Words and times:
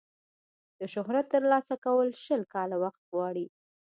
د 0.79 0.81
شهرت 0.93 1.25
ترلاسه 1.33 1.75
کول 1.85 2.07
شل 2.23 2.41
کاله 2.53 2.75
وخت 2.83 3.01
غواړي. 3.11 3.45